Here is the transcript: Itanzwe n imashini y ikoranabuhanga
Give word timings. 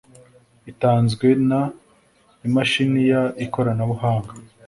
Itanzwe 0.71 1.27
n 1.49 1.51
imashini 2.47 3.01
y 3.09 3.11
ikoranabuhanga 3.45 4.33